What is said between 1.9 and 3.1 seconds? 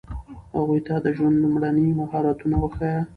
مهارتونه وښایئ.